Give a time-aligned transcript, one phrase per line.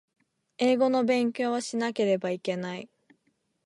[0.57, 2.89] 英語の勉強をしなければいけない